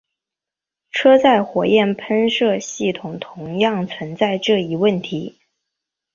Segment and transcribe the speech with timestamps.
[0.89, 5.37] 车载火焰喷射系统同样存在这一问题。